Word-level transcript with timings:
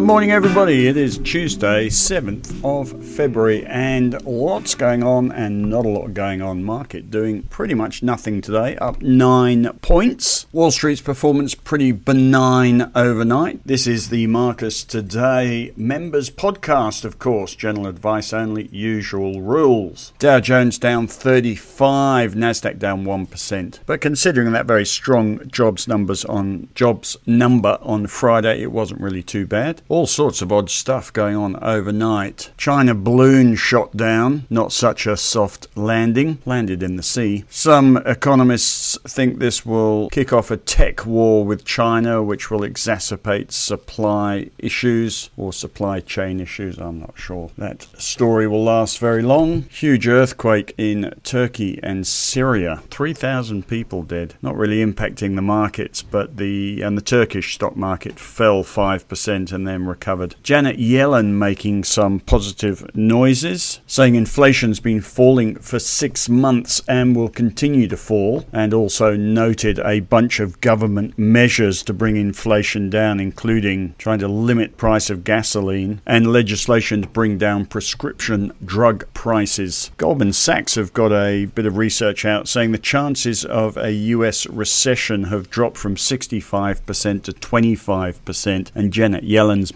Good 0.00 0.06
morning, 0.06 0.32
everybody. 0.32 0.88
It 0.88 0.96
is 0.96 1.18
Tuesday, 1.18 1.88
7th 1.88 2.64
of 2.64 3.04
February, 3.04 3.66
and 3.66 4.18
lots 4.24 4.74
going 4.74 5.02
on 5.02 5.30
and 5.30 5.68
not 5.68 5.84
a 5.84 5.90
lot 5.90 6.14
going 6.14 6.40
on. 6.40 6.64
Market 6.64 7.10
doing 7.10 7.42
pretty 7.42 7.74
much 7.74 8.02
nothing 8.02 8.40
today, 8.40 8.76
up 8.78 9.02
nine 9.02 9.68
points. 9.82 10.46
Wall 10.52 10.70
Street's 10.70 11.02
performance 11.02 11.54
pretty 11.54 11.92
benign 11.92 12.90
overnight. 12.94 13.60
This 13.66 13.86
is 13.86 14.08
the 14.08 14.26
Marcus 14.26 14.84
Today 14.84 15.74
members 15.76 16.30
podcast, 16.30 17.04
of 17.04 17.18
course. 17.18 17.54
General 17.54 17.86
advice 17.86 18.32
only, 18.32 18.68
usual 18.68 19.42
rules. 19.42 20.14
Dow 20.18 20.40
Jones 20.40 20.78
down 20.78 21.08
35, 21.08 22.32
Nasdaq 22.32 22.78
down 22.78 23.04
1%. 23.04 23.80
But 23.84 24.00
considering 24.00 24.52
that 24.52 24.64
very 24.64 24.86
strong 24.86 25.46
jobs 25.46 25.86
numbers 25.86 26.24
on 26.24 26.70
jobs 26.74 27.18
number 27.26 27.76
on 27.82 28.06
Friday, 28.06 28.62
it 28.62 28.72
wasn't 28.72 29.02
really 29.02 29.22
too 29.22 29.46
bad. 29.46 29.82
All 29.90 30.06
sorts 30.06 30.40
of 30.40 30.52
odd 30.52 30.70
stuff 30.70 31.12
going 31.12 31.34
on 31.34 31.56
overnight. 31.56 32.52
China 32.56 32.94
balloon 32.94 33.56
shot 33.56 33.96
down, 33.96 34.46
not 34.48 34.70
such 34.70 35.04
a 35.04 35.16
soft 35.16 35.66
landing, 35.76 36.38
landed 36.46 36.80
in 36.80 36.94
the 36.94 37.02
sea. 37.02 37.42
Some 37.50 37.96
economists 38.06 38.96
think 39.08 39.40
this 39.40 39.66
will 39.66 40.08
kick 40.10 40.32
off 40.32 40.52
a 40.52 40.56
tech 40.56 41.04
war 41.04 41.44
with 41.44 41.64
China, 41.64 42.22
which 42.22 42.52
will 42.52 42.60
exacerbate 42.60 43.50
supply 43.50 44.50
issues 44.58 45.30
or 45.36 45.52
supply 45.52 45.98
chain 45.98 46.38
issues. 46.38 46.78
I'm 46.78 47.00
not 47.00 47.18
sure. 47.18 47.50
That 47.58 47.88
story 48.00 48.46
will 48.46 48.62
last 48.62 49.00
very 49.00 49.22
long. 49.22 49.62
Huge 49.62 50.06
earthquake 50.06 50.72
in 50.78 51.12
Turkey 51.24 51.80
and 51.82 52.06
Syria. 52.06 52.84
3,000 52.90 53.66
people 53.66 54.04
dead. 54.04 54.34
Not 54.40 54.56
really 54.56 54.86
impacting 54.86 55.34
the 55.34 55.42
markets, 55.42 56.00
but 56.00 56.36
the 56.36 56.80
and 56.80 56.96
the 56.96 57.02
Turkish 57.02 57.54
stock 57.54 57.74
market 57.74 58.20
fell 58.20 58.62
5% 58.62 59.52
and 59.52 59.66
then 59.66 59.79
recovered. 59.88 60.34
Janet 60.42 60.78
Yellen 60.78 61.32
making 61.32 61.84
some 61.84 62.20
positive 62.20 62.84
noises, 62.94 63.80
saying 63.86 64.14
inflation's 64.14 64.80
been 64.80 65.00
falling 65.00 65.56
for 65.56 65.78
six 65.78 66.28
months 66.28 66.80
and 66.88 67.14
will 67.14 67.28
continue 67.28 67.88
to 67.88 67.96
fall, 67.96 68.44
and 68.52 68.72
also 68.74 69.16
noted 69.16 69.78
a 69.80 70.00
bunch 70.00 70.40
of 70.40 70.60
government 70.60 71.18
measures 71.18 71.82
to 71.82 71.92
bring 71.92 72.16
inflation 72.16 72.90
down, 72.90 73.20
including 73.20 73.94
trying 73.98 74.18
to 74.18 74.28
limit 74.28 74.76
price 74.76 75.10
of 75.10 75.24
gasoline 75.24 76.00
and 76.06 76.32
legislation 76.32 77.02
to 77.02 77.08
bring 77.08 77.38
down 77.38 77.66
prescription 77.66 78.52
drug 78.64 79.06
prices. 79.14 79.90
Goldman 79.96 80.32
Sachs 80.32 80.74
have 80.74 80.92
got 80.92 81.12
a 81.12 81.46
bit 81.46 81.66
of 81.66 81.76
research 81.76 82.24
out 82.24 82.48
saying 82.48 82.72
the 82.72 82.78
chances 82.78 83.44
of 83.44 83.76
a 83.76 83.92
US 83.92 84.46
recession 84.46 85.24
have 85.24 85.50
dropped 85.50 85.76
from 85.76 85.96
65% 85.96 87.22
to 87.22 87.32
25%, 87.32 88.70
and 88.74 88.92
Janet 88.92 89.24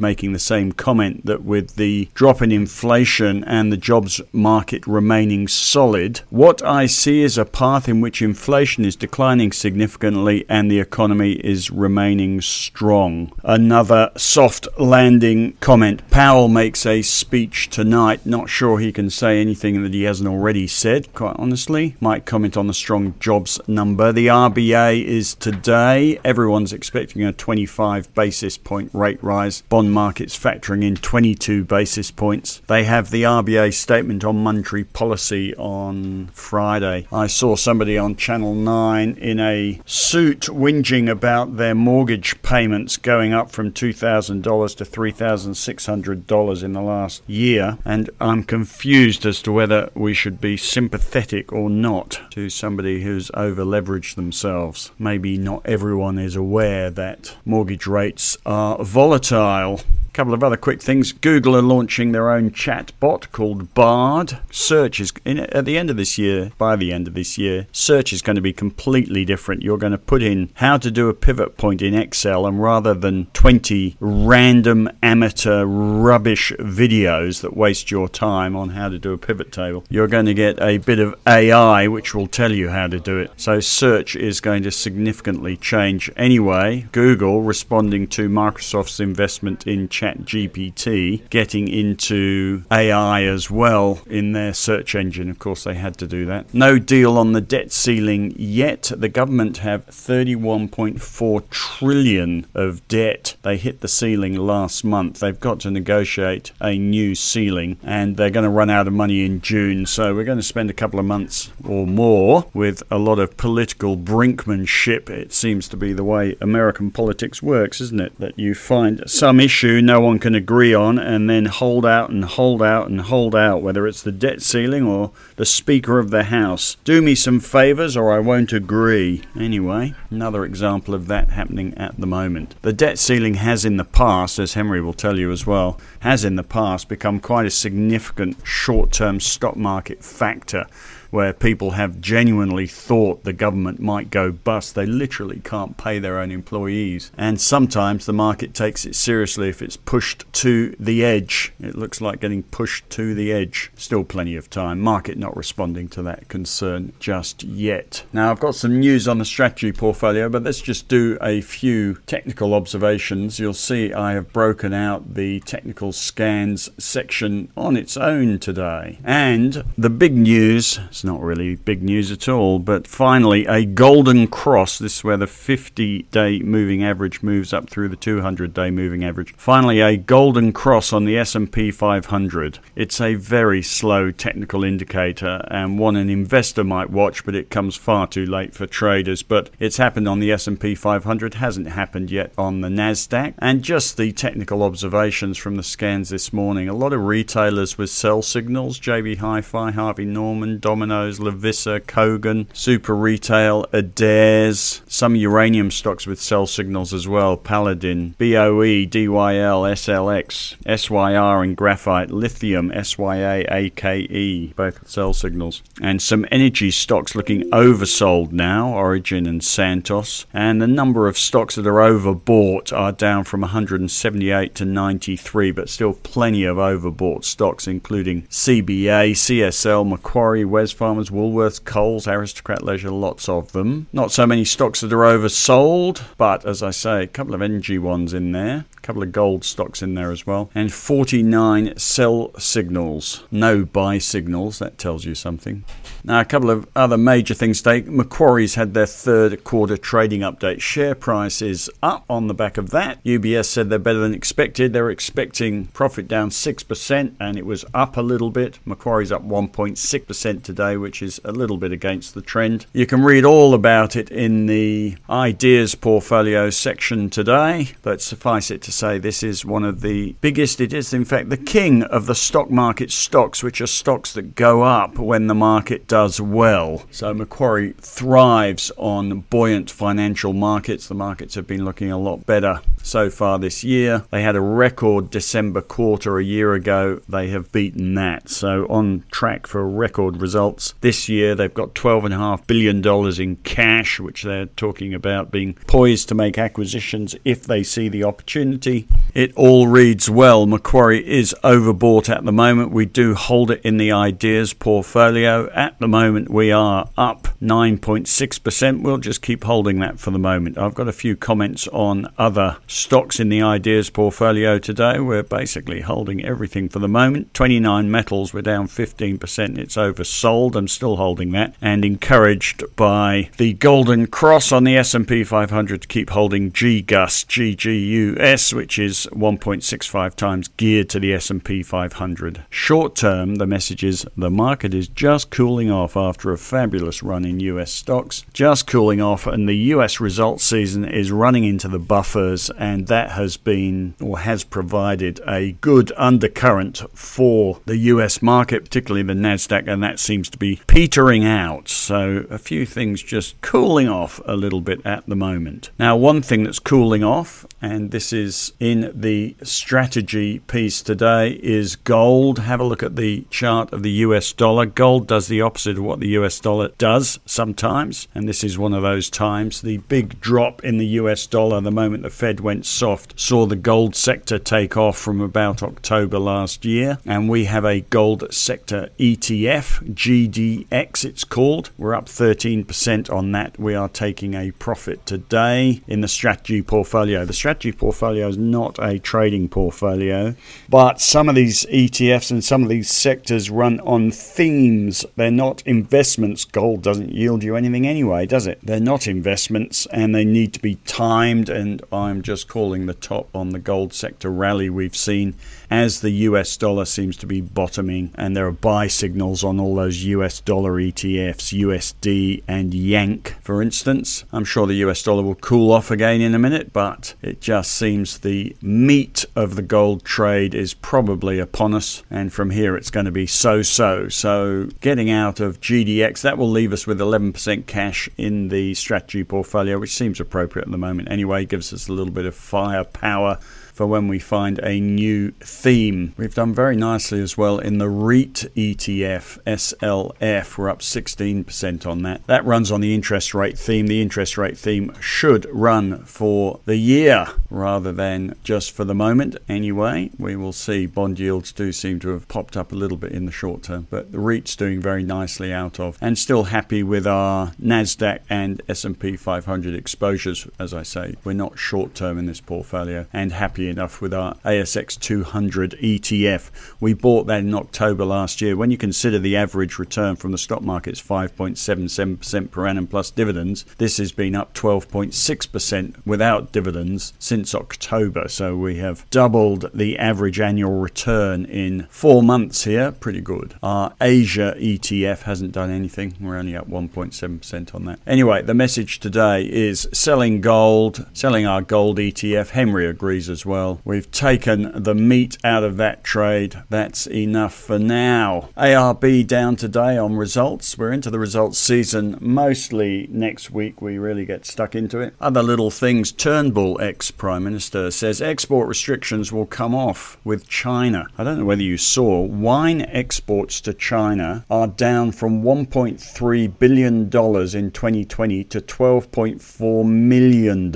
Making 0.00 0.32
the 0.32 0.38
same 0.38 0.72
comment 0.72 1.26
that 1.26 1.42
with 1.42 1.76
the 1.76 2.08
drop 2.14 2.42
in 2.42 2.52
inflation 2.52 3.44
and 3.44 3.72
the 3.72 3.76
jobs 3.76 4.20
market 4.32 4.86
remaining 4.86 5.48
solid, 5.48 6.20
what 6.30 6.62
I 6.62 6.86
see 6.86 7.22
is 7.22 7.38
a 7.38 7.44
path 7.44 7.88
in 7.88 8.00
which 8.00 8.22
inflation 8.22 8.84
is 8.84 8.96
declining 8.96 9.52
significantly 9.52 10.44
and 10.48 10.70
the 10.70 10.80
economy 10.80 11.32
is 11.32 11.70
remaining 11.70 12.40
strong. 12.40 13.32
Another 13.42 14.10
soft 14.16 14.68
landing 14.78 15.56
comment. 15.60 16.08
Powell 16.10 16.48
makes 16.48 16.86
a 16.86 17.02
speech 17.02 17.70
tonight. 17.70 18.24
Not 18.24 18.48
sure 18.48 18.78
he 18.78 18.92
can 18.92 19.10
say 19.10 19.40
anything 19.40 19.82
that 19.82 19.94
he 19.94 20.04
hasn't 20.04 20.28
already 20.28 20.66
said, 20.66 21.12
quite 21.14 21.36
honestly. 21.38 21.96
Might 22.00 22.26
comment 22.26 22.56
on 22.56 22.66
the 22.66 22.74
strong 22.74 23.14
jobs 23.20 23.60
number. 23.66 24.12
The 24.12 24.28
RBA 24.28 25.04
is 25.04 25.34
today. 25.34 26.18
Everyone's 26.24 26.72
expecting 26.72 27.22
a 27.22 27.32
25 27.32 28.14
basis 28.14 28.58
point 28.58 28.90
rate 28.92 29.22
rise 29.22 29.62
bond 29.62 29.83
markets 29.90 30.38
factoring 30.38 30.84
in 30.84 30.96
22 30.96 31.64
basis 31.64 32.10
points. 32.10 32.60
They 32.66 32.84
have 32.84 33.10
the 33.10 33.22
RBA 33.22 33.74
statement 33.74 34.24
on 34.24 34.42
monetary 34.42 34.84
policy 34.84 35.54
on 35.56 36.28
Friday. 36.32 37.06
I 37.12 37.26
saw 37.26 37.56
somebody 37.56 37.96
on 37.96 38.16
Channel 38.16 38.54
9 38.54 39.16
in 39.20 39.40
a 39.40 39.80
suit 39.86 40.42
whinging 40.42 41.10
about 41.10 41.56
their 41.56 41.74
mortgage 41.74 42.40
payments 42.42 42.96
going 42.96 43.32
up 43.32 43.50
from 43.50 43.72
$2,000 43.72 44.76
to 44.76 44.84
$3,600 44.84 46.62
in 46.62 46.72
the 46.72 46.82
last 46.82 47.22
year, 47.26 47.78
and 47.84 48.10
I'm 48.20 48.42
confused 48.42 49.26
as 49.26 49.42
to 49.42 49.52
whether 49.52 49.90
we 49.94 50.14
should 50.14 50.40
be 50.40 50.56
sympathetic 50.56 51.52
or 51.52 51.70
not 51.70 52.20
to 52.30 52.48
somebody 52.48 53.02
who's 53.02 53.30
over 53.34 53.64
leveraged 53.64 54.14
themselves. 54.14 54.90
Maybe 54.98 55.38
not 55.38 55.62
everyone 55.64 56.18
is 56.18 56.36
aware 56.36 56.90
that 56.90 57.36
mortgage 57.44 57.86
rates 57.86 58.36
are 58.44 58.82
volatile 58.82 59.63
a 59.64 60.03
couple 60.14 60.32
of 60.32 60.44
other 60.44 60.56
quick 60.56 60.80
things. 60.80 61.12
Google 61.12 61.56
are 61.56 61.62
launching 61.62 62.12
their 62.12 62.30
own 62.30 62.52
chat 62.52 62.92
bot 63.00 63.30
called 63.32 63.74
Bard. 63.74 64.38
Search 64.50 65.00
is 65.00 65.12
in, 65.24 65.40
at 65.40 65.64
the 65.64 65.76
end 65.76 65.90
of 65.90 65.96
this 65.96 66.16
year, 66.16 66.52
by 66.56 66.76
the 66.76 66.92
end 66.92 67.08
of 67.08 67.14
this 67.14 67.36
year, 67.36 67.66
search 67.72 68.12
is 68.12 68.22
going 68.22 68.36
to 68.36 68.42
be 68.42 68.52
completely 68.52 69.24
different. 69.24 69.62
You're 69.62 69.76
going 69.76 69.92
to 69.92 69.98
put 69.98 70.22
in 70.22 70.50
how 70.54 70.78
to 70.78 70.90
do 70.90 71.08
a 71.08 71.14
pivot 71.14 71.56
point 71.56 71.82
in 71.82 71.94
Excel, 71.94 72.46
and 72.46 72.62
rather 72.62 72.94
than 72.94 73.26
20 73.34 73.96
random 73.98 74.88
amateur 75.02 75.64
rubbish 75.66 76.52
videos 76.60 77.40
that 77.42 77.56
waste 77.56 77.90
your 77.90 78.08
time 78.08 78.54
on 78.54 78.70
how 78.70 78.88
to 78.88 78.98
do 78.98 79.12
a 79.12 79.18
pivot 79.18 79.50
table, 79.50 79.84
you're 79.90 80.06
going 80.06 80.26
to 80.26 80.34
get 80.34 80.62
a 80.62 80.78
bit 80.78 81.00
of 81.00 81.16
AI 81.26 81.88
which 81.88 82.14
will 82.14 82.28
tell 82.28 82.52
you 82.52 82.68
how 82.68 82.86
to 82.86 83.00
do 83.00 83.18
it. 83.18 83.32
So, 83.36 83.58
search 83.58 84.14
is 84.14 84.40
going 84.40 84.62
to 84.62 84.70
significantly 84.70 85.56
change 85.56 86.08
anyway. 86.16 86.86
Google 86.92 87.42
responding 87.42 88.06
to 88.08 88.28
Microsoft's 88.28 89.00
investment 89.00 89.66
in 89.66 89.88
ChatGPT, 90.04 91.28
getting 91.30 91.68
into 91.68 92.64
AI 92.70 93.22
as 93.22 93.50
well 93.50 94.00
in 94.06 94.32
their 94.32 94.52
search 94.52 94.94
engine. 94.94 95.30
Of 95.30 95.38
course, 95.38 95.64
they 95.64 95.74
had 95.74 95.96
to 95.98 96.06
do 96.06 96.26
that. 96.26 96.52
No 96.52 96.78
deal 96.78 97.16
on 97.16 97.32
the 97.32 97.40
debt 97.40 97.72
ceiling 97.72 98.34
yet. 98.36 98.92
The 98.94 99.08
government 99.08 99.58
have 99.58 99.86
31.4 99.86 101.48
trillion 101.48 102.46
of 102.54 102.86
debt. 102.88 103.36
They 103.42 103.56
hit 103.56 103.80
the 103.80 103.88
ceiling 103.88 104.34
last 104.34 104.84
month. 104.84 105.20
They've 105.20 105.38
got 105.38 105.60
to 105.60 105.70
negotiate 105.70 106.52
a 106.60 106.76
new 106.76 107.14
ceiling, 107.14 107.78
and 107.82 108.16
they're 108.16 108.30
going 108.30 108.44
to 108.44 108.50
run 108.50 108.70
out 108.70 108.86
of 108.86 108.92
money 108.92 109.24
in 109.24 109.40
June. 109.40 109.86
So 109.86 110.14
we're 110.14 110.24
going 110.24 110.38
to 110.38 110.42
spend 110.42 110.68
a 110.68 110.74
couple 110.74 111.00
of 111.00 111.06
months 111.06 111.50
or 111.66 111.86
more 111.86 112.46
with 112.52 112.82
a 112.90 112.98
lot 112.98 113.18
of 113.18 113.36
political 113.36 113.96
brinkmanship. 113.96 115.08
It 115.08 115.32
seems 115.32 115.68
to 115.68 115.76
be 115.76 115.92
the 115.94 116.04
way 116.04 116.36
American 116.40 116.90
politics 116.90 117.42
works, 117.42 117.80
isn't 117.80 118.00
it? 118.00 118.18
That 118.18 118.38
you 118.38 118.54
find 118.54 119.02
some 119.06 119.40
issue 119.40 119.80
no 119.80 119.93
one 120.00 120.18
can 120.18 120.34
agree 120.34 120.74
on 120.74 120.98
and 120.98 121.28
then 121.28 121.46
hold 121.46 121.84
out 121.84 122.10
and 122.10 122.24
hold 122.24 122.62
out 122.62 122.88
and 122.88 123.00
hold 123.02 123.34
out, 123.34 123.62
whether 123.62 123.86
it's 123.86 124.02
the 124.02 124.12
debt 124.12 124.42
ceiling 124.42 124.84
or 124.84 125.12
the 125.36 125.44
Speaker 125.44 125.98
of 125.98 126.10
the 126.10 126.24
House. 126.24 126.76
Do 126.84 127.02
me 127.02 127.14
some 127.14 127.40
favours 127.40 127.96
or 127.96 128.12
I 128.12 128.18
won't 128.18 128.52
agree. 128.52 129.22
Anyway, 129.38 129.94
another 130.10 130.44
example 130.44 130.94
of 130.94 131.06
that 131.08 131.30
happening 131.30 131.74
at 131.76 131.98
the 132.00 132.06
moment. 132.06 132.54
The 132.62 132.72
debt 132.72 132.98
ceiling 132.98 133.34
has 133.34 133.64
in 133.64 133.76
the 133.76 133.84
past, 133.84 134.38
as 134.38 134.54
Henry 134.54 134.80
will 134.80 134.92
tell 134.92 135.18
you 135.18 135.30
as 135.30 135.46
well, 135.46 135.78
has 136.00 136.24
in 136.24 136.36
the 136.36 136.42
past 136.42 136.88
become 136.88 137.20
quite 137.20 137.46
a 137.46 137.50
significant 137.50 138.36
short 138.44 138.92
term 138.92 139.20
stock 139.20 139.56
market 139.56 140.02
factor 140.02 140.66
where 141.14 141.32
people 141.32 141.70
have 141.70 142.00
genuinely 142.00 142.66
thought 142.66 143.22
the 143.22 143.32
government 143.32 143.78
might 143.78 144.10
go 144.10 144.32
bust. 144.32 144.74
They 144.74 144.84
literally 144.84 145.40
can't 145.44 145.76
pay 145.76 146.00
their 146.00 146.18
own 146.18 146.32
employees. 146.32 147.12
And 147.16 147.40
sometimes 147.40 148.04
the 148.04 148.12
market 148.12 148.52
takes 148.52 148.84
it 148.84 148.96
seriously 148.96 149.48
if 149.48 149.62
it's 149.62 149.76
pushed 149.76 150.24
to 150.32 150.74
the 150.80 151.04
edge. 151.04 151.52
It 151.60 151.76
looks 151.76 152.00
like 152.00 152.18
getting 152.18 152.42
pushed 152.42 152.90
to 152.90 153.14
the 153.14 153.32
edge. 153.32 153.70
Still 153.76 154.02
plenty 154.02 154.34
of 154.34 154.50
time. 154.50 154.80
Market 154.80 155.16
not 155.16 155.36
responding 155.36 155.86
to 155.90 156.02
that 156.02 156.26
concern 156.26 156.92
just 156.98 157.44
yet. 157.44 158.02
Now, 158.12 158.32
I've 158.32 158.40
got 158.40 158.56
some 158.56 158.80
news 158.80 159.06
on 159.06 159.18
the 159.18 159.24
strategy 159.24 159.70
portfolio, 159.70 160.28
but 160.28 160.42
let's 160.42 160.60
just 160.60 160.88
do 160.88 161.16
a 161.22 161.42
few 161.42 161.94
technical 162.06 162.54
observations. 162.54 163.38
You'll 163.38 163.54
see 163.54 163.92
I 163.92 164.14
have 164.14 164.32
broken 164.32 164.72
out 164.72 165.14
the 165.14 165.38
technical 165.42 165.92
scans 165.92 166.70
section 166.76 167.52
on 167.56 167.76
its 167.76 167.96
own 167.96 168.40
today. 168.40 168.98
And 169.04 169.62
the 169.78 169.90
big 169.90 170.16
news, 170.16 170.80
not 171.04 171.20
really 171.20 171.56
big 171.56 171.82
news 171.82 172.10
at 172.10 172.28
all. 172.28 172.58
But 172.58 172.86
finally, 172.86 173.44
a 173.46 173.64
golden 173.64 174.26
cross. 174.26 174.78
This 174.78 174.96
is 174.96 175.04
where 175.04 175.16
the 175.16 175.26
50-day 175.26 176.40
moving 176.40 176.82
average 176.82 177.22
moves 177.22 177.52
up 177.52 177.68
through 177.68 177.88
the 177.88 177.96
200-day 177.96 178.70
moving 178.70 179.04
average. 179.04 179.34
Finally, 179.36 179.80
a 179.80 179.96
golden 179.96 180.52
cross 180.52 180.92
on 180.92 181.04
the 181.04 181.18
S&P 181.18 181.70
500. 181.70 182.58
It's 182.74 183.00
a 183.00 183.14
very 183.14 183.62
slow 183.62 184.10
technical 184.10 184.64
indicator 184.64 185.46
and 185.50 185.78
one 185.78 185.96
an 185.96 186.08
investor 186.08 186.64
might 186.64 186.90
watch, 186.90 187.24
but 187.24 187.34
it 187.34 187.50
comes 187.50 187.76
far 187.76 188.06
too 188.06 188.24
late 188.24 188.54
for 188.54 188.66
traders. 188.66 189.22
But 189.22 189.50
it's 189.58 189.76
happened 189.76 190.08
on 190.08 190.20
the 190.20 190.32
S&P 190.32 190.74
500, 190.74 191.34
hasn't 191.34 191.68
happened 191.68 192.10
yet 192.10 192.32
on 192.38 192.60
the 192.60 192.68
Nasdaq. 192.68 193.34
And 193.38 193.62
just 193.62 193.96
the 193.96 194.12
technical 194.12 194.62
observations 194.62 195.36
from 195.36 195.56
the 195.56 195.62
scans 195.62 196.08
this 196.08 196.32
morning. 196.32 196.68
A 196.68 196.74
lot 196.74 196.92
of 196.92 197.04
retailers 197.04 197.76
with 197.76 197.90
sell 197.90 198.22
signals: 198.22 198.80
JB 198.80 199.18
Hi-Fi, 199.18 199.72
Harvey 199.72 200.04
Norman, 200.04 200.58
Domino 200.58 200.93
Domino's, 200.94 201.18
Lovisa, 201.18 201.80
Kogan, 201.80 202.46
Super 202.52 202.94
Retail, 202.94 203.66
Adairs, 203.72 204.80
some 204.86 205.16
uranium 205.16 205.72
stocks 205.72 206.06
with 206.06 206.20
sell 206.20 206.46
signals 206.46 206.94
as 206.94 207.08
well, 207.08 207.36
Paladin, 207.36 208.14
BOE, 208.16 208.86
DYL, 208.86 209.72
SLX, 209.72 210.54
SYR 210.78 211.42
and 211.42 211.56
graphite, 211.56 212.12
lithium, 212.12 212.70
SYA, 212.70 213.44
AKE, 213.50 214.54
both 214.54 214.88
sell 214.88 215.12
signals. 215.12 215.62
And 215.82 216.00
some 216.00 216.26
energy 216.30 216.70
stocks 216.70 217.16
looking 217.16 217.50
oversold 217.50 218.30
now, 218.30 218.72
Origin 218.72 219.26
and 219.26 219.42
Santos. 219.42 220.26
And 220.32 220.62
the 220.62 220.68
number 220.68 221.08
of 221.08 221.18
stocks 221.18 221.56
that 221.56 221.66
are 221.66 221.72
overbought 221.72 222.72
are 222.72 222.92
down 222.92 223.24
from 223.24 223.40
178 223.40 224.54
to 224.54 224.64
93, 224.64 225.50
but 225.50 225.68
still 225.68 225.94
plenty 225.94 226.44
of 226.44 226.56
overbought 226.56 227.24
stocks, 227.24 227.66
including 227.66 228.22
CBA, 228.28 229.10
CSL, 229.10 229.88
Macquarie, 229.88 230.44
Wesfarmers, 230.74 231.10
Woolworths, 231.10 231.64
Coles, 231.64 232.08
Aristocrat 232.08 232.62
Leisure, 232.62 232.90
lots 232.90 233.28
of 233.28 233.52
them. 233.52 233.86
Not 233.92 234.12
so 234.12 234.26
many 234.26 234.44
stocks 234.44 234.80
that 234.80 234.92
are 234.92 234.96
oversold, 234.98 236.02
but 236.18 236.44
as 236.44 236.62
I 236.62 236.70
say, 236.70 237.04
a 237.04 237.06
couple 237.06 237.34
of 237.34 237.42
energy 237.42 237.78
ones 237.78 238.12
in 238.12 238.32
there 238.32 238.64
couple 238.84 239.02
of 239.02 239.12
gold 239.12 239.44
stocks 239.44 239.82
in 239.82 239.94
there 239.94 240.12
as 240.12 240.26
well, 240.26 240.50
and 240.54 240.72
49 240.72 241.76
sell 241.78 242.30
signals. 242.38 243.24
No 243.30 243.64
buy 243.64 243.98
signals, 243.98 244.58
that 244.58 244.78
tells 244.78 245.04
you 245.04 245.14
something. 245.14 245.64
Now, 246.06 246.20
a 246.20 246.24
couple 246.26 246.50
of 246.50 246.68
other 246.76 246.98
major 246.98 247.32
things 247.32 247.62
today. 247.62 247.80
Macquarie's 247.88 248.56
had 248.56 248.74
their 248.74 248.86
third 248.86 249.42
quarter 249.42 249.78
trading 249.78 250.20
update. 250.20 250.60
Share 250.60 250.94
price 250.94 251.40
is 251.40 251.70
up 251.82 252.04
on 252.10 252.26
the 252.26 252.34
back 252.34 252.58
of 252.58 252.70
that. 252.70 253.02
UBS 253.04 253.46
said 253.46 253.70
they're 253.70 253.78
better 253.78 254.00
than 254.00 254.12
expected. 254.12 254.74
They're 254.74 254.90
expecting 254.90 255.66
profit 255.68 256.06
down 256.06 256.28
6%, 256.28 257.14
and 257.18 257.38
it 257.38 257.46
was 257.46 257.64
up 257.72 257.96
a 257.96 258.02
little 258.02 258.30
bit. 258.30 258.58
Macquarie's 258.66 259.12
up 259.12 259.26
1.6% 259.26 260.42
today, 260.42 260.76
which 260.76 261.00
is 261.00 261.20
a 261.24 261.32
little 261.32 261.56
bit 261.56 261.72
against 261.72 262.12
the 262.12 262.20
trend. 262.20 262.66
You 262.74 262.84
can 262.84 263.02
read 263.02 263.24
all 263.24 263.54
about 263.54 263.96
it 263.96 264.10
in 264.10 264.44
the 264.44 264.96
ideas 265.08 265.74
portfolio 265.74 266.50
section 266.50 267.08
today, 267.08 267.70
but 267.80 268.02
suffice 268.02 268.50
it 268.50 268.60
to 268.62 268.72
say 268.74 268.98
this 268.98 269.22
is 269.22 269.44
one 269.44 269.64
of 269.64 269.80
the 269.80 270.14
biggest, 270.20 270.60
it 270.60 270.72
is 270.72 270.92
in 270.92 271.04
fact 271.04 271.30
the 271.30 271.36
king 271.36 271.82
of 271.84 272.06
the 272.06 272.14
stock 272.14 272.50
market 272.50 272.90
stocks, 272.90 273.42
which 273.42 273.60
are 273.60 273.66
stocks 273.66 274.12
that 274.12 274.34
go 274.34 274.62
up 274.62 274.98
when 274.98 275.26
the 275.26 275.34
market 275.34 275.86
does 275.86 276.20
well. 276.20 276.82
So 276.90 277.14
Macquarie 277.14 277.74
thrives 277.80 278.70
on 278.76 279.20
buoyant 279.20 279.70
financial 279.70 280.32
markets. 280.32 280.88
The 280.88 280.94
markets 280.94 281.34
have 281.34 281.46
been 281.46 281.64
looking 281.64 281.90
a 281.90 281.98
lot 281.98 282.26
better 282.26 282.60
so 282.82 283.10
far 283.10 283.38
this 283.38 283.64
year. 283.64 284.04
They 284.10 284.22
had 284.22 284.36
a 284.36 284.40
record 284.40 285.10
December 285.10 285.60
quarter 285.60 286.18
a 286.18 286.24
year 286.24 286.54
ago. 286.54 287.00
They 287.08 287.28
have 287.28 287.52
beaten 287.52 287.94
that. 287.94 288.28
So 288.28 288.66
on 288.68 289.04
track 289.10 289.46
for 289.46 289.68
record 289.68 290.20
results. 290.20 290.74
This 290.80 291.08
year 291.08 291.34
they've 291.34 291.52
got 291.52 291.74
$12.5 291.74 292.46
billion 292.46 292.84
in 293.20 293.36
cash, 293.36 294.00
which 294.00 294.22
they're 294.22 294.46
talking 294.46 294.94
about 294.94 295.30
being 295.30 295.54
poised 295.66 296.08
to 296.08 296.14
make 296.14 296.38
acquisitions 296.38 297.14
if 297.24 297.44
they 297.44 297.62
see 297.62 297.88
the 297.88 298.04
opportunity. 298.04 298.63
It 298.66 299.32
all 299.36 299.68
reads 299.68 300.08
well. 300.08 300.46
Macquarie 300.46 301.06
is 301.06 301.34
overbought 301.44 302.08
at 302.08 302.24
the 302.24 302.32
moment. 302.32 302.70
We 302.72 302.86
do 302.86 303.14
hold 303.14 303.50
it 303.50 303.60
in 303.62 303.76
the 303.76 303.92
ideas 303.92 304.54
portfolio. 304.54 305.50
At 305.50 305.78
the 305.78 305.86
moment, 305.86 306.30
we 306.30 306.50
are 306.50 306.88
up 306.96 307.28
9.6%. 307.42 308.82
We'll 308.82 308.98
just 308.98 309.22
keep 309.22 309.44
holding 309.44 309.80
that 309.80 310.00
for 310.00 310.10
the 310.10 310.18
moment. 310.18 310.56
I've 310.56 310.74
got 310.74 310.88
a 310.88 310.92
few 310.92 311.14
comments 311.14 311.68
on 311.68 312.08
other 312.16 312.56
stocks 312.66 313.20
in 313.20 313.28
the 313.28 313.42
ideas 313.42 313.90
portfolio 313.90 314.58
today. 314.58 314.98
We're 314.98 315.22
basically 315.22 315.82
holding 315.82 316.24
everything 316.24 316.68
for 316.68 316.78
the 316.78 316.88
moment. 316.88 317.34
29 317.34 317.90
metals, 317.90 318.32
we're 318.32 318.42
down 318.42 318.66
15%. 318.66 319.58
It's 319.58 319.76
oversold. 319.76 320.56
I'm 320.56 320.68
still 320.68 320.96
holding 320.96 321.32
that 321.32 321.54
and 321.60 321.84
encouraged 321.84 322.64
by 322.76 323.30
the 323.36 323.52
golden 323.52 324.06
cross 324.06 324.50
on 324.52 324.64
the 324.64 324.76
S&P 324.76 325.22
500 325.22 325.82
to 325.82 325.88
keep 325.88 326.10
holding 326.10 326.50
GGUS, 326.50 327.26
GGUS, 327.26 328.53
which 328.54 328.78
is 328.78 329.08
1.65 329.12 330.14
times 330.14 330.48
geared 330.48 330.88
to 330.90 331.00
the 331.00 331.12
S&P 331.12 331.62
500. 331.62 332.44
Short 332.50 332.94
term, 332.94 333.36
the 333.36 333.46
message 333.46 333.84
is 333.84 334.06
the 334.16 334.30
market 334.30 334.72
is 334.72 334.88
just 334.88 335.30
cooling 335.30 335.70
off 335.70 335.96
after 335.96 336.32
a 336.32 336.38
fabulous 336.38 337.02
run 337.02 337.24
in 337.24 337.40
US 337.40 337.72
stocks. 337.72 338.24
Just 338.32 338.66
cooling 338.66 339.00
off 339.00 339.26
and 339.26 339.48
the 339.48 339.56
US 339.74 340.00
results 340.00 340.44
season 340.44 340.84
is 340.84 341.12
running 341.12 341.44
into 341.44 341.68
the 341.68 341.78
buffers 341.78 342.50
and 342.58 342.86
that 342.86 343.10
has 343.10 343.36
been 343.36 343.94
or 344.00 344.20
has 344.20 344.44
provided 344.44 345.20
a 345.26 345.52
good 345.60 345.92
undercurrent 345.96 346.82
for 346.94 347.60
the 347.66 347.76
US 347.76 348.22
market, 348.22 348.64
particularly 348.64 349.02
the 349.02 349.14
NASDAQ, 349.14 349.66
and 349.66 349.82
that 349.82 349.98
seems 349.98 350.28
to 350.30 350.38
be 350.38 350.60
petering 350.66 351.24
out. 351.24 351.68
So, 351.68 352.26
a 352.30 352.38
few 352.38 352.66
things 352.66 353.02
just 353.02 353.40
cooling 353.40 353.88
off 353.88 354.20
a 354.24 354.36
little 354.36 354.60
bit 354.60 354.80
at 354.84 355.06
the 355.06 355.16
moment. 355.16 355.70
Now, 355.78 355.96
one 355.96 356.22
thing 356.22 356.44
that's 356.44 356.58
cooling 356.58 357.02
off, 357.02 357.46
and 357.60 357.90
this 357.90 358.12
is 358.12 358.43
in 358.60 358.92
the 358.94 359.36
strategy 359.42 360.38
piece 360.40 360.82
today, 360.82 361.32
is 361.42 361.76
gold. 361.76 362.38
Have 362.40 362.60
a 362.60 362.64
look 362.64 362.82
at 362.82 362.96
the 362.96 363.26
chart 363.30 363.72
of 363.72 363.82
the 363.82 363.90
US 363.90 364.32
dollar. 364.32 364.66
Gold 364.66 365.06
does 365.06 365.28
the 365.28 365.40
opposite 365.40 365.78
of 365.78 365.84
what 365.84 366.00
the 366.00 366.08
US 366.08 366.38
dollar 366.40 366.68
does 366.78 367.18
sometimes, 367.26 368.08
and 368.14 368.28
this 368.28 368.44
is 368.44 368.58
one 368.58 368.74
of 368.74 368.82
those 368.82 369.10
times. 369.10 369.62
The 369.62 369.78
big 369.78 370.20
drop 370.20 370.62
in 370.64 370.78
the 370.78 370.86
US 370.86 371.26
dollar 371.26 371.60
the 371.60 371.70
moment 371.70 372.02
the 372.02 372.10
Fed 372.10 372.40
went 372.40 372.66
soft 372.66 373.18
saw 373.18 373.46
the 373.46 373.56
gold 373.56 373.96
sector 373.96 374.38
take 374.38 374.76
off 374.76 374.98
from 374.98 375.20
about 375.20 375.62
October 375.62 376.18
last 376.18 376.64
year. 376.64 376.98
And 377.06 377.28
we 377.28 377.46
have 377.46 377.64
a 377.64 377.80
gold 377.80 378.32
sector 378.32 378.90
ETF, 378.98 379.94
GDX 379.94 381.04
it's 381.04 381.24
called. 381.24 381.70
We're 381.78 381.94
up 381.94 382.06
13% 382.06 383.12
on 383.12 383.32
that. 383.32 383.58
We 383.58 383.74
are 383.74 383.88
taking 383.88 384.34
a 384.34 384.50
profit 384.52 385.04
today 385.06 385.82
in 385.86 386.00
the 386.00 386.08
strategy 386.08 386.62
portfolio. 386.62 387.24
The 387.24 387.32
strategy 387.32 387.72
portfolio 387.72 388.23
is 388.28 388.38
not 388.38 388.78
a 388.78 388.98
trading 388.98 389.48
portfolio, 389.48 390.34
but 390.68 391.00
some 391.00 391.28
of 391.28 391.34
these 391.34 391.64
ETFs 391.66 392.30
and 392.30 392.44
some 392.44 392.62
of 392.62 392.68
these 392.68 392.90
sectors 392.90 393.50
run 393.50 393.80
on 393.80 394.10
themes. 394.10 395.04
They're 395.16 395.30
not 395.30 395.62
investments. 395.66 396.44
Gold 396.44 396.82
doesn't 396.82 397.12
yield 397.12 397.42
you 397.42 397.56
anything 397.56 397.86
anyway, 397.86 398.26
does 398.26 398.46
it? 398.46 398.58
They're 398.62 398.80
not 398.80 399.06
investments 399.06 399.86
and 399.86 400.14
they 400.14 400.24
need 400.24 400.52
to 400.54 400.60
be 400.60 400.76
timed. 400.86 401.48
And 401.48 401.82
I'm 401.92 402.22
just 402.22 402.48
calling 402.48 402.86
the 402.86 402.94
top 402.94 403.28
on 403.34 403.50
the 403.50 403.58
gold 403.58 403.92
sector 403.92 404.30
rally 404.30 404.70
we've 404.70 404.96
seen 404.96 405.34
as 405.70 406.00
the 406.00 406.10
US 406.10 406.56
dollar 406.56 406.84
seems 406.84 407.16
to 407.18 407.26
be 407.26 407.40
bottoming 407.40 408.10
and 408.14 408.36
there 408.36 408.46
are 408.46 408.52
buy 408.52 408.86
signals 408.86 409.42
on 409.42 409.58
all 409.58 409.74
those 409.74 410.04
US 410.04 410.40
dollar 410.40 410.72
ETFs, 410.74 411.52
USD 411.58 412.42
and 412.46 412.74
Yank, 412.74 413.36
for 413.40 413.62
instance. 413.62 414.24
I'm 414.32 414.44
sure 414.44 414.66
the 414.66 414.74
US 414.86 415.02
dollar 415.02 415.22
will 415.22 415.34
cool 415.34 415.72
off 415.72 415.90
again 415.90 416.20
in 416.20 416.34
a 416.34 416.38
minute, 416.38 416.72
but 416.72 417.14
it 417.22 417.40
just 417.40 417.72
seems 417.72 418.13
the 418.18 418.56
meat 418.62 419.24
of 419.36 419.56
the 419.56 419.62
gold 419.62 420.04
trade 420.04 420.54
is 420.54 420.74
probably 420.74 421.38
upon 421.38 421.74
us, 421.74 422.02
and 422.10 422.32
from 422.32 422.50
here 422.50 422.76
it's 422.76 422.90
going 422.90 423.06
to 423.06 423.12
be 423.12 423.26
so 423.26 423.62
so. 423.62 424.08
So, 424.08 424.68
getting 424.80 425.10
out 425.10 425.40
of 425.40 425.60
GDX, 425.60 426.22
that 426.22 426.38
will 426.38 426.50
leave 426.50 426.72
us 426.72 426.86
with 426.86 426.98
11% 426.98 427.66
cash 427.66 428.08
in 428.16 428.48
the 428.48 428.74
strategy 428.74 429.24
portfolio, 429.24 429.78
which 429.78 429.94
seems 429.94 430.20
appropriate 430.20 430.66
at 430.66 430.70
the 430.70 430.78
moment 430.78 431.10
anyway, 431.10 431.44
gives 431.44 431.72
us 431.72 431.88
a 431.88 431.92
little 431.92 432.12
bit 432.12 432.26
of 432.26 432.34
firepower 432.34 433.38
for 433.74 433.86
when 433.86 434.06
we 434.06 434.20
find 434.20 434.60
a 434.60 434.78
new 434.78 435.32
theme. 435.40 436.14
We've 436.16 436.34
done 436.34 436.54
very 436.54 436.76
nicely 436.76 437.20
as 437.20 437.36
well 437.36 437.58
in 437.58 437.78
the 437.78 437.88
REIT 437.88 438.46
ETF, 438.54 439.42
SLF. 439.42 440.56
We're 440.56 440.68
up 440.68 440.78
16% 440.78 441.84
on 441.84 442.02
that. 442.02 442.24
That 442.28 442.44
runs 442.44 442.70
on 442.70 442.80
the 442.80 442.94
interest 442.94 443.34
rate 443.34 443.58
theme. 443.58 443.88
The 443.88 444.00
interest 444.00 444.38
rate 444.38 444.56
theme 444.56 444.94
should 445.00 445.46
run 445.50 446.04
for 446.04 446.60
the 446.66 446.76
year 446.76 447.26
rather 447.54 447.92
than 447.92 448.34
just 448.42 448.72
for 448.72 448.84
the 448.84 448.94
moment. 448.94 449.36
Anyway, 449.48 450.10
we 450.18 450.36
will 450.36 450.52
see. 450.52 450.86
Bond 450.86 451.18
yields 451.18 451.52
do 451.52 451.72
seem 451.72 452.00
to 452.00 452.08
have 452.10 452.28
popped 452.28 452.56
up 452.56 452.72
a 452.72 452.74
little 452.74 452.96
bit 452.96 453.12
in 453.12 453.26
the 453.26 453.32
short 453.32 453.62
term, 453.62 453.86
but 453.90 454.12
the 454.12 454.18
REIT's 454.18 454.56
doing 454.56 454.80
very 454.80 455.04
nicely 455.04 455.52
out 455.52 455.78
of 455.78 455.96
and 456.00 456.18
still 456.18 456.44
happy 456.44 456.82
with 456.82 457.06
our 457.06 457.52
Nasdaq 457.62 458.20
and 458.28 458.60
S&P 458.68 459.16
500 459.16 459.74
exposures 459.74 460.46
as 460.58 460.74
I 460.74 460.82
say. 460.82 461.14
We're 461.24 461.34
not 461.34 461.58
short 461.58 461.94
term 461.94 462.18
in 462.18 462.26
this 462.26 462.40
portfolio 462.40 463.06
and 463.12 463.32
happy 463.32 463.68
enough 463.68 464.00
with 464.00 464.12
our 464.12 464.34
ASX 464.44 464.98
200 464.98 465.72
ETF. 465.72 466.50
We 466.80 466.94
bought 466.94 467.26
that 467.26 467.40
in 467.40 467.54
October 467.54 468.04
last 468.04 468.40
year. 468.40 468.56
When 468.56 468.70
you 468.70 468.76
consider 468.76 469.18
the 469.18 469.36
average 469.36 469.78
return 469.78 470.16
from 470.16 470.32
the 470.32 470.38
stock 470.38 470.62
market 470.62 470.94
is 470.94 471.02
5.77% 471.02 472.50
per 472.50 472.66
annum 472.66 472.86
plus 472.86 473.10
dividends, 473.10 473.64
this 473.78 473.98
has 473.98 474.12
been 474.12 474.34
up 474.34 474.54
12.6% 474.54 475.96
without 476.06 476.52
dividends 476.52 477.12
since 477.18 477.43
October. 477.52 478.28
So 478.28 478.56
we 478.56 478.76
have 478.76 479.10
doubled 479.10 479.70
the 479.74 479.98
average 479.98 480.38
annual 480.38 480.78
return 480.78 481.44
in 481.44 481.86
four 481.90 482.22
months 482.22 482.62
here. 482.62 482.92
Pretty 482.92 483.20
good. 483.20 483.56
Our 483.60 483.92
Asia 484.00 484.54
ETF 484.56 485.22
hasn't 485.22 485.52
done 485.52 485.70
anything. 485.70 486.14
We're 486.20 486.36
only 486.36 486.56
up 486.56 486.68
1.7% 486.68 487.74
on 487.74 487.84
that. 487.86 487.98
Anyway, 488.06 488.42
the 488.42 488.54
message 488.54 489.00
today 489.00 489.44
is 489.44 489.88
selling 489.92 490.40
gold, 490.40 491.06
selling 491.12 491.44
our 491.44 491.60
gold 491.60 491.98
ETF. 491.98 492.50
Henry 492.50 492.86
agrees 492.86 493.28
as 493.28 493.44
well. 493.44 493.80
We've 493.84 494.10
taken 494.10 494.70
the 494.82 494.94
meat 494.94 495.36
out 495.42 495.64
of 495.64 495.76
that 495.78 496.04
trade. 496.04 496.62
That's 496.70 497.06
enough 497.08 497.54
for 497.54 497.78
now. 497.78 498.50
ARB 498.56 499.26
down 499.26 499.56
today 499.56 499.98
on 499.98 500.16
results. 500.16 500.78
We're 500.78 500.92
into 500.92 501.10
the 501.10 501.18
results 501.18 501.58
season. 501.58 502.16
Mostly 502.20 503.08
next 503.10 503.50
week 503.50 503.82
we 503.82 503.98
really 503.98 504.24
get 504.24 504.46
stuck 504.46 504.74
into 504.74 505.00
it. 505.00 505.14
Other 505.20 505.42
little 505.42 505.70
things 505.70 506.12
Turnbull 506.12 506.80
X 506.80 507.10
price 507.10 507.33
Prime 507.34 507.42
Minister, 507.42 507.90
says 507.90 508.22
export 508.22 508.68
restrictions 508.68 509.32
will 509.32 509.44
come 509.44 509.74
off 509.74 510.18
with 510.22 510.48
China. 510.48 511.08
I 511.18 511.24
don't 511.24 511.38
know 511.38 511.44
whether 511.44 511.64
you 511.64 511.76
saw, 511.76 512.20
wine 512.20 512.82
exports 512.82 513.60
to 513.62 513.74
China 513.74 514.46
are 514.48 514.68
down 514.68 515.10
from 515.10 515.42
$1.3 515.42 516.58
billion 516.60 517.02
in 517.02 517.10
2020 517.10 518.44
to 518.44 518.60
$12.4 518.60 519.84
million. 519.84 520.70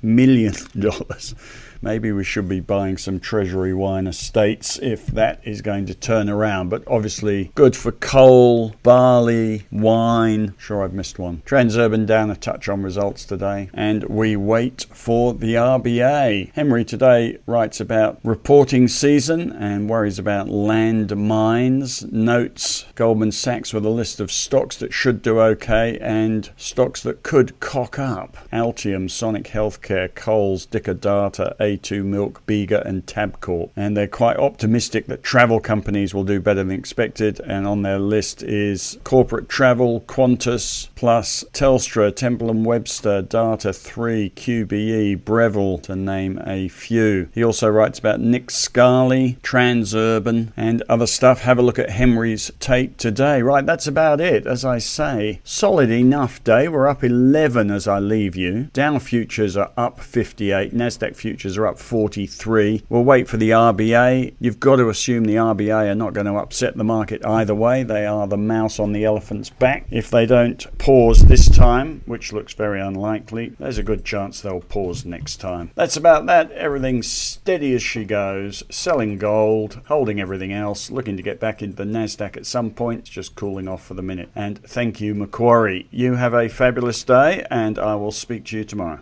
Million 0.00 0.54
dollars. 0.78 1.34
Maybe 1.82 2.12
we 2.12 2.24
should 2.24 2.48
be 2.48 2.60
buying 2.60 2.98
some 2.98 3.20
Treasury 3.20 3.72
wine 3.72 4.06
estates 4.06 4.78
if 4.80 5.06
that 5.06 5.40
is 5.44 5.62
going 5.62 5.86
to 5.86 5.94
turn 5.94 6.28
around. 6.28 6.68
But 6.68 6.84
obviously, 6.86 7.52
good 7.54 7.74
for 7.74 7.90
coal, 7.90 8.74
barley, 8.82 9.66
wine. 9.70 10.54
Sure, 10.58 10.84
I've 10.84 10.92
missed 10.92 11.18
one. 11.18 11.42
Transurban 11.46 12.04
down 12.04 12.30
a 12.30 12.36
touch 12.36 12.68
on 12.68 12.82
results 12.82 13.24
today. 13.24 13.70
And 13.72 14.04
we 14.04 14.36
wait 14.36 14.86
for 14.92 15.32
the 15.32 15.54
RBA. 15.54 16.52
Henry 16.52 16.84
today 16.84 17.38
writes 17.46 17.80
about 17.80 18.20
reporting 18.22 18.86
season 18.86 19.50
and 19.50 19.88
worries 19.88 20.18
about 20.18 20.50
land 20.50 21.16
mines. 21.16 22.04
Notes 22.12 22.84
Goldman 22.94 23.32
Sachs 23.32 23.72
with 23.72 23.86
a 23.86 23.90
list 23.90 24.20
of 24.20 24.30
stocks 24.30 24.76
that 24.76 24.92
should 24.92 25.22
do 25.22 25.40
okay 25.40 25.98
and 26.00 26.50
stocks 26.58 27.02
that 27.04 27.22
could 27.22 27.58
cock 27.60 27.98
up. 27.98 28.36
Altium, 28.52 29.10
Sonic 29.10 29.44
Healthcare, 29.44 30.14
Coles, 30.14 30.66
Dicker 30.66 30.94
Data, 30.94 31.56
a2 31.76 32.04
Milk, 32.04 32.44
Bega, 32.46 32.86
and 32.86 33.06
Tabcorp. 33.06 33.70
And 33.76 33.96
they're 33.96 34.06
quite 34.06 34.36
optimistic 34.36 35.06
that 35.06 35.22
travel 35.22 35.60
companies 35.60 36.14
will 36.14 36.24
do 36.24 36.40
better 36.40 36.62
than 36.62 36.70
expected. 36.70 37.40
And 37.40 37.66
on 37.66 37.82
their 37.82 37.98
list 37.98 38.42
is 38.42 38.98
corporate 39.04 39.48
travel, 39.48 40.02
Qantas, 40.02 40.88
plus 40.94 41.44
Telstra, 41.52 42.14
Temple 42.14 42.50
and 42.50 42.64
Webster, 42.64 43.22
Data 43.22 43.72
3, 43.72 44.30
QBE, 44.30 45.24
Breville, 45.24 45.78
to 45.78 45.96
name 45.96 46.40
a 46.46 46.68
few. 46.68 47.28
He 47.32 47.44
also 47.44 47.68
writes 47.68 47.98
about 47.98 48.20
Nick 48.20 48.50
Scali, 48.50 49.38
Transurban, 49.42 50.52
and 50.56 50.82
other 50.88 51.06
stuff. 51.06 51.40
Have 51.40 51.58
a 51.58 51.62
look 51.62 51.78
at 51.78 51.90
Henry's 51.90 52.50
tape 52.60 52.96
today. 52.96 53.42
Right, 53.42 53.64
that's 53.64 53.86
about 53.86 54.20
it. 54.20 54.46
As 54.46 54.64
I 54.64 54.78
say, 54.78 55.40
solid 55.44 55.90
enough 55.90 56.42
day. 56.44 56.68
We're 56.68 56.88
up 56.88 57.04
11 57.04 57.70
as 57.70 57.86
I 57.86 57.98
leave 57.98 58.36
you. 58.36 58.68
Dow 58.72 58.98
futures 58.98 59.56
are 59.56 59.70
up 59.76 60.00
58. 60.00 60.74
Nasdaq 60.74 61.16
futures 61.16 61.58
are 61.60 61.66
up 61.66 61.78
43. 61.78 62.82
We'll 62.88 63.04
wait 63.04 63.28
for 63.28 63.36
the 63.36 63.50
RBA. 63.50 64.34
You've 64.40 64.60
got 64.60 64.76
to 64.76 64.88
assume 64.88 65.24
the 65.24 65.36
RBA 65.36 65.90
are 65.90 65.94
not 65.94 66.14
going 66.14 66.26
to 66.26 66.34
upset 66.36 66.76
the 66.76 66.84
market 66.84 67.24
either 67.24 67.54
way. 67.54 67.82
They 67.82 68.06
are 68.06 68.26
the 68.26 68.36
mouse 68.36 68.78
on 68.78 68.92
the 68.92 69.04
elephant's 69.04 69.50
back. 69.50 69.86
If 69.90 70.10
they 70.10 70.26
don't 70.26 70.66
pause 70.78 71.26
this 71.26 71.48
time, 71.48 72.02
which 72.06 72.32
looks 72.32 72.54
very 72.54 72.80
unlikely, 72.80 73.54
there's 73.58 73.78
a 73.78 73.82
good 73.82 74.04
chance 74.04 74.40
they'll 74.40 74.60
pause 74.60 75.04
next 75.04 75.36
time. 75.36 75.70
That's 75.74 75.96
about 75.96 76.26
that. 76.26 76.50
Everything's 76.52 77.10
steady 77.10 77.74
as 77.74 77.82
she 77.82 78.04
goes. 78.04 78.62
Selling 78.70 79.18
gold, 79.18 79.80
holding 79.88 80.20
everything 80.20 80.52
else, 80.52 80.90
looking 80.90 81.16
to 81.16 81.22
get 81.22 81.40
back 81.40 81.62
into 81.62 81.76
the 81.76 81.84
NASDAQ 81.84 82.36
at 82.36 82.46
some 82.46 82.70
point. 82.70 83.00
It's 83.00 83.10
just 83.10 83.34
cooling 83.34 83.68
off 83.68 83.84
for 83.84 83.94
the 83.94 84.02
minute. 84.02 84.30
And 84.34 84.62
thank 84.64 85.00
you, 85.00 85.14
Macquarie. 85.14 85.88
You 85.90 86.14
have 86.14 86.34
a 86.34 86.48
fabulous 86.48 87.04
day, 87.04 87.44
and 87.50 87.78
I 87.78 87.94
will 87.96 88.12
speak 88.12 88.46
to 88.46 88.56
you 88.56 88.64
tomorrow. 88.64 89.00